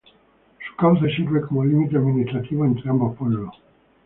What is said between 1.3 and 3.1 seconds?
como límite administrativo entre